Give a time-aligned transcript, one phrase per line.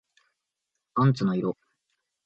[0.95, 1.55] パンツの色